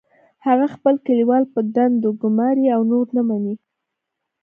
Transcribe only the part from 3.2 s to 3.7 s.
مني